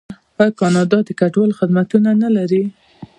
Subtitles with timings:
[0.39, 2.63] آیا کاناډا د کډوالو خدمتونه نلري؟